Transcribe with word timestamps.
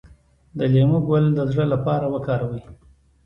د 0.57 0.59
لیمو 0.73 0.99
ګل 1.07 1.25
د 1.37 1.39
زړه 1.51 1.65
لپاره 1.73 2.05
وکاروئ 2.13 2.63